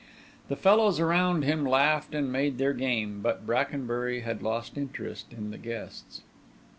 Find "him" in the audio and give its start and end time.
1.43-1.63